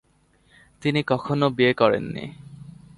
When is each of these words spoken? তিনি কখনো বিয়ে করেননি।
তিনি 0.81 1.01
কখনো 1.03 1.45
বিয়ে 1.49 1.73
করেননি। 1.73 2.25